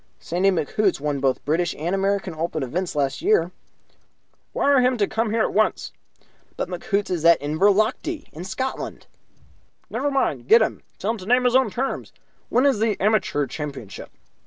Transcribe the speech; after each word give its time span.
"Sandy 0.19 0.49
McHoots 0.49 0.99
won 0.99 1.19
both 1.19 1.45
British 1.45 1.75
and 1.77 1.93
American 1.93 2.33
Open 2.33 2.63
events 2.63 2.95
last 2.95 3.21
year." 3.21 3.51
"Wire 4.51 4.81
him 4.81 4.97
to 4.97 5.05
come 5.05 5.29
here 5.29 5.43
at 5.43 5.53
once." 5.53 5.91
"But 6.57 6.69
McHoots 6.69 7.11
is 7.11 7.23
in 7.23 7.37
Inverlochty, 7.39 8.25
in 8.33 8.43
Scotland." 8.43 9.05
"Never 9.91 10.09
mind. 10.09 10.47
Get 10.47 10.63
him; 10.63 10.81
tell 10.97 11.11
him 11.11 11.17
to 11.19 11.27
name 11.27 11.43
his 11.43 11.55
own 11.55 11.69
terms. 11.69 12.13
When 12.49 12.65
is 12.65 12.79
the 12.79 12.99
Amateur 12.99 13.45
Championship?" 13.45 14.09